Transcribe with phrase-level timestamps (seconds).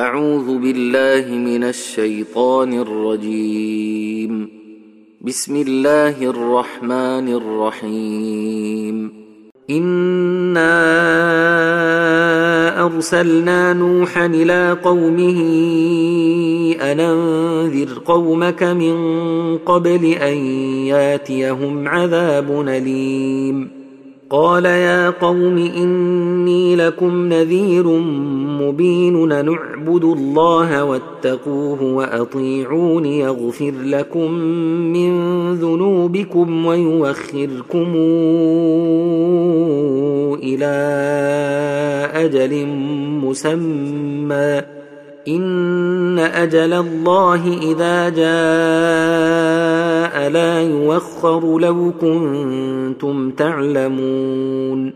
[0.00, 4.48] أعوذ بالله من الشيطان الرجيم.
[5.20, 9.12] بسم الله الرحمن الرحيم.
[9.70, 10.76] إنا
[12.86, 15.40] أرسلنا نوحا إلى قومه
[16.80, 18.96] أن أنذر قومك من
[19.58, 20.36] قبل أن
[20.86, 23.79] ياتيهم عذاب أليم.
[24.30, 27.86] قال يا قوم إني لكم نذير
[28.60, 34.32] مبين نعبد الله واتقوه وأطيعون يغفر لكم
[34.92, 35.12] من
[35.54, 37.94] ذنوبكم ويوخركم
[40.42, 40.74] إلى
[42.14, 42.66] أجل
[43.24, 44.79] مسمى.
[45.28, 48.30] إن أجل الله إذا جاء
[50.30, 54.92] لا يوخر لو كنتم تعلمون.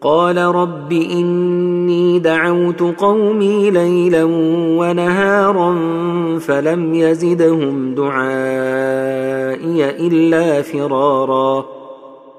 [0.00, 4.24] قال رب إني دعوت قومي ليلا
[4.78, 5.74] ونهارا
[6.38, 8.24] فلم يزدهم دعائي
[10.06, 11.64] إلا فرارا.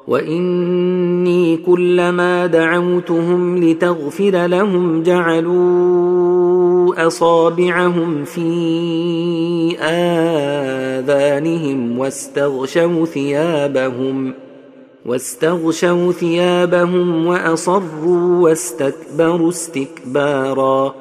[0.08, 6.35] وإني كلما دعوتهم لتغفر لهم جعلوا
[6.94, 14.36] أصابعهم في آذانهم واستغشوا ثيابهم ۖ
[15.06, 20.96] واستغشوا ثيابهم وأصروا واستكبروا استكبارا.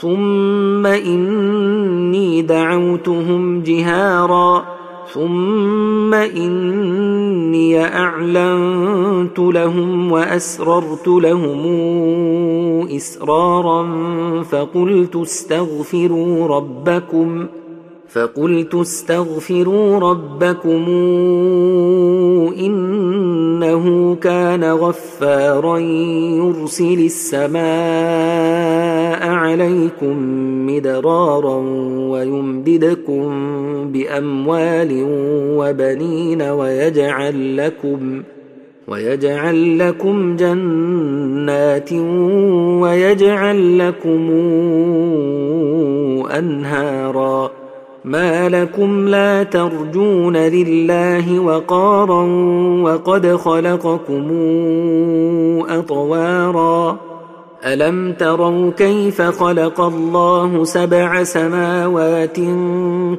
[0.00, 4.77] ثم إني دعوتهم جهارا.
[5.14, 11.66] ثم اني اعلنت لهم واسررت لهم
[12.96, 13.82] اسرارا
[14.42, 17.46] فقلت استغفروا ربكم
[18.08, 20.84] فقلت استغفروا ربكم
[22.58, 30.16] انه كان غفارا يرسل السماء عليكم
[30.66, 31.56] مدرارا
[32.10, 33.28] ويمددكم
[33.92, 35.04] باموال
[35.58, 38.22] وبنين ويجعل لكم
[38.88, 41.92] ويجعل لكم جنات
[42.82, 44.30] ويجعل لكم
[46.38, 47.50] انهارا
[48.04, 52.22] ما لكم لا ترجون لله وقارا
[52.82, 54.26] وقد خلقكم
[55.68, 57.07] اطوارا
[57.64, 62.36] الم تروا كيف خلق الله سبع سماوات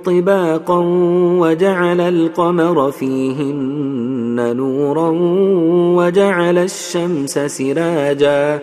[0.06, 0.80] طباقا
[1.40, 5.10] وجعل القمر فيهن نورا
[5.98, 8.60] وجعل الشمس سراجا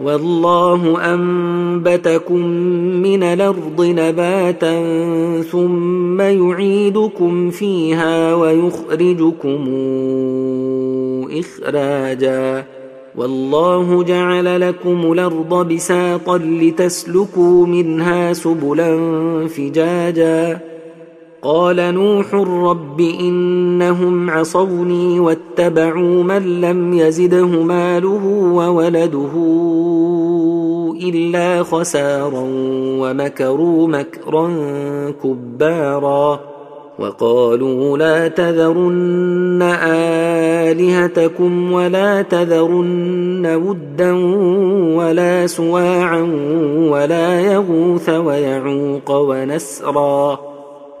[0.00, 2.46] والله انبتكم
[3.02, 4.82] من الأرض نباتا
[5.42, 9.64] ثم يعيدكم فيها ويخرجكم
[11.38, 12.77] اخراجا
[13.18, 18.98] والله جعل لكم الأرض بساطا لتسلكوا منها سبلا
[19.48, 20.60] فجاجا.
[21.42, 29.32] قال نوح رب إنهم عصوني واتبعوا من لم يزده ماله وولده
[31.02, 32.44] إلا خسارا
[33.00, 34.50] ومكروا مكرا
[35.22, 36.40] كبارا.
[36.98, 39.62] وقالوا لا تذرن
[40.72, 44.12] آلهتكم ولا تذرن ودا
[44.96, 46.22] ولا سواعا
[46.90, 50.38] ولا يغوث ويعوق ونسرا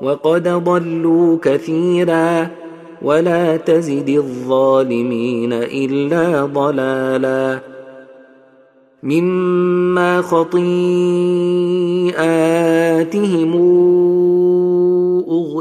[0.02, 2.50] وقد ضلوا كثيرا
[3.02, 7.60] ولا تزد الظالمين إلا ضلالا
[9.02, 10.78] مما خطيئاتهم